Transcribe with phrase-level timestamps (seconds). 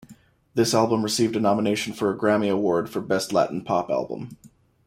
[0.55, 4.35] This album received a nomination for a Grammy Award for Best Latin Pop Album.